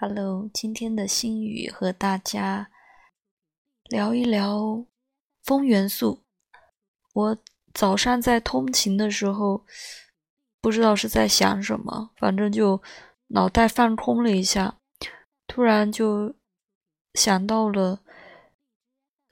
[0.00, 2.70] Hello，今天的心语和大家
[3.86, 4.86] 聊一聊
[5.42, 6.22] 风元素。
[7.12, 7.38] 我
[7.74, 9.64] 早上在通勤的时候，
[10.60, 12.80] 不知道是在想什么，反正就
[13.26, 14.78] 脑袋放空了一下，
[15.48, 16.36] 突然就
[17.14, 18.00] 想到了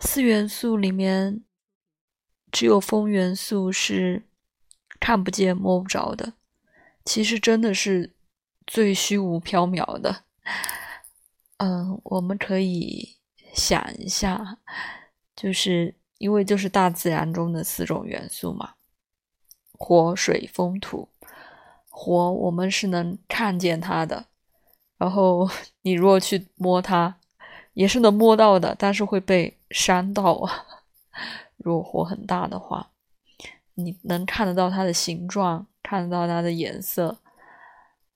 [0.00, 1.44] 四元素里面，
[2.50, 4.26] 只有风元素是
[4.98, 6.32] 看不见摸不着的。
[7.04, 8.16] 其实真的是
[8.66, 10.25] 最虚无缥缈的。
[11.58, 13.16] 嗯，我们可以
[13.54, 14.58] 想一下，
[15.34, 18.74] 就是因为就是大自然中的四种元素嘛，
[19.72, 21.08] 火、水、风、土。
[21.88, 24.26] 火我们是能看见它的，
[24.98, 25.48] 然后
[25.80, 27.16] 你如果去摸它，
[27.72, 30.66] 也是能摸到的，但是会被伤到啊。
[31.56, 32.90] 如果火很大的话，
[33.74, 37.18] 你能看得到它的形状，看得到它的颜色，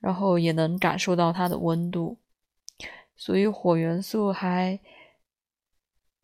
[0.00, 2.18] 然后也能感受到它的温度。
[3.16, 4.78] 所以火元素还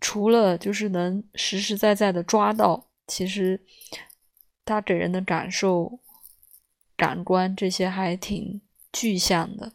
[0.00, 3.64] 除了就是能实实在在的抓到，其实
[4.64, 6.00] 它给人的感受、
[6.96, 8.60] 感官这些还挺
[8.92, 9.72] 具象的。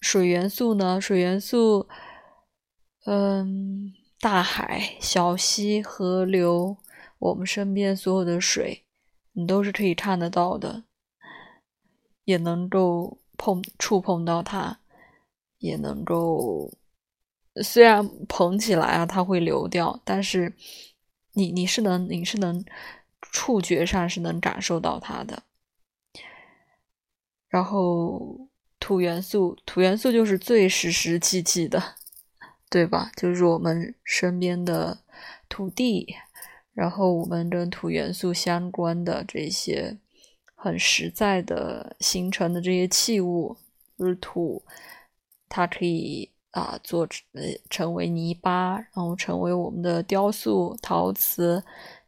[0.00, 1.00] 水元素呢？
[1.00, 1.88] 水元素，
[3.06, 6.76] 嗯，大海、小溪、河流，
[7.18, 8.84] 我们身边所有的水，
[9.32, 10.84] 你都是可以看得到的，
[12.26, 13.18] 也能够。
[13.38, 14.80] 碰触碰到它，
[15.58, 16.72] 也能够
[17.62, 20.54] 虽然捧起来啊，它会流掉，但是
[21.34, 22.64] 你你是能你是能
[23.20, 25.42] 触觉上是能感受到它的。
[27.50, 28.48] 然后
[28.80, 31.96] 土元素，土元素就是最实实际际的，
[32.70, 33.12] 对吧？
[33.18, 35.00] 就是我们身边的
[35.46, 36.16] 土地，
[36.72, 39.98] 然后我们跟土元素相关的这些。
[40.66, 43.56] 很实在的形成的这些器物，
[43.96, 44.64] 就是土，
[45.48, 51.62] 它可以啊做呃成为泥巴，然后成为我们的雕塑、陶瓷，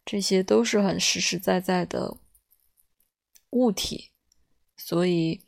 [0.05, 2.16] 这些都是很实实在在的
[3.50, 4.10] 物体，
[4.77, 5.41] 所以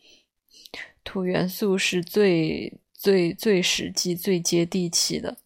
[1.03, 5.39] 土元素是最最最实际、最接地气的。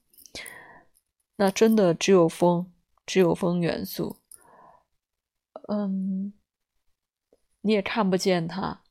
[1.37, 2.71] 那真的只有风，
[3.06, 4.19] 只有风元素，
[5.69, 6.34] 嗯。
[7.67, 8.83] 你也看不见它，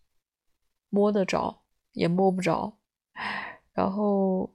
[0.89, 1.61] 摸得着
[1.91, 2.79] 也摸不着，
[3.71, 4.51] 然后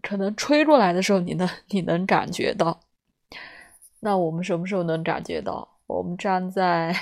[0.00, 2.80] 可能吹过来的时候，你能你能感觉到。
[3.98, 5.80] 那我们什么时候能感觉到？
[5.88, 6.94] 我们站在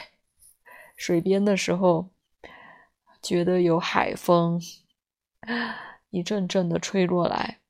[0.96, 2.08] 水边的时候，
[3.20, 4.58] 觉得有海风
[6.08, 7.60] 一阵阵的吹过来，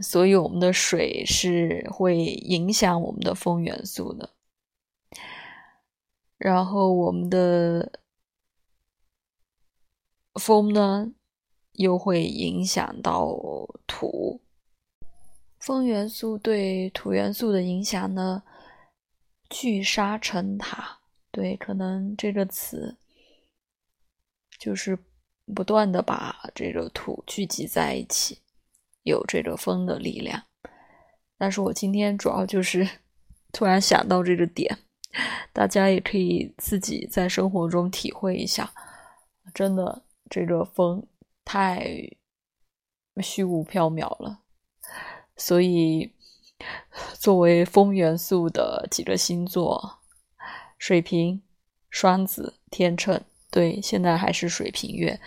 [0.00, 4.30] 所以我们的水是会影响我们的风元素的。
[6.44, 8.00] 然后我们的
[10.40, 11.12] 风呢，
[11.74, 13.38] 又会影响到
[13.86, 14.40] 土。
[15.60, 18.42] 风元素对土元素的影响呢，
[19.48, 20.98] 聚沙成塔。
[21.30, 22.98] 对，可能这个词
[24.58, 24.98] 就是
[25.54, 28.40] 不断的把这个土聚集在一起，
[29.04, 30.42] 有这个风的力量。
[31.38, 32.88] 但是我今天主要就是
[33.52, 34.76] 突然想到这个点。
[35.52, 38.72] 大家也可以自己在生活中体会一下，
[39.52, 41.06] 真的，这个风
[41.44, 41.86] 太
[43.20, 44.40] 虚无缥缈了。
[45.36, 46.12] 所以，
[47.14, 49.98] 作为风元素的几个星座，
[50.78, 51.42] 水瓶、
[51.90, 53.20] 双子、天秤，
[53.50, 55.20] 对，现在还是水瓶月，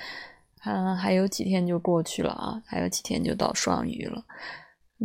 [0.63, 4.25] 嗯，还有几天就过去了啊，还有几天就到双鱼了。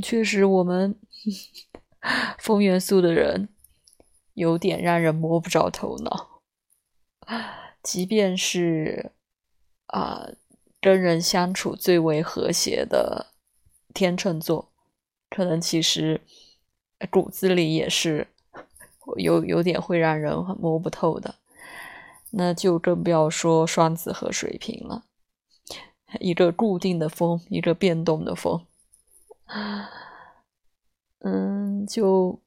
[0.03, 0.99] 确实，我们
[2.39, 3.49] 风元素的人。
[4.41, 6.41] 有点让人摸不着头脑，
[7.83, 9.13] 即便是
[9.89, 10.31] 啊，
[10.81, 13.35] 跟人相处最为和谐的
[13.93, 14.73] 天秤座，
[15.29, 16.23] 可能其实
[17.11, 18.29] 骨子里也是
[19.17, 21.35] 有有点会让人很摸不透的，
[22.31, 25.05] 那就更不要说双子和水瓶了，
[26.19, 28.65] 一个固定的风，一个变动的风，
[31.21, 32.41] 嗯，就。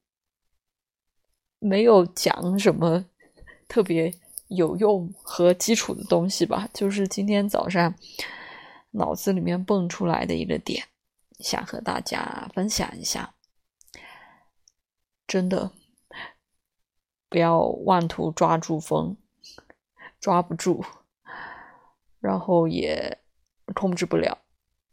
[1.63, 3.05] 没有讲什么
[3.69, 4.13] 特别
[4.49, 7.95] 有用和基础的东西吧，就是今天早上
[8.91, 10.85] 脑子里面蹦出来的一个点，
[11.39, 13.33] 想和大家分享一下。
[15.25, 15.71] 真的
[17.29, 19.17] 不要妄图抓住风，
[20.19, 20.83] 抓不住，
[22.19, 23.19] 然后也
[23.73, 24.39] 控制不了，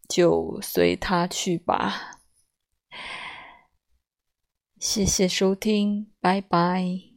[0.08, 2.19] 就随他去吧。
[4.80, 7.09] 谢谢收听，拜拜。